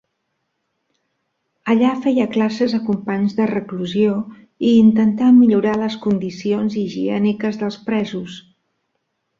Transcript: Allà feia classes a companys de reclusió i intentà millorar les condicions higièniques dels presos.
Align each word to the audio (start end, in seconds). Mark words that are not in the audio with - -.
Allà 1.73 1.91
feia 2.05 2.25
classes 2.37 2.73
a 2.77 2.81
companys 2.87 3.37
de 3.41 3.47
reclusió 3.53 4.17
i 4.71 4.75
intentà 4.79 5.31
millorar 5.39 5.77
les 5.85 6.01
condicions 6.09 6.83
higièniques 6.87 7.63
dels 7.63 7.81
presos. 7.93 8.45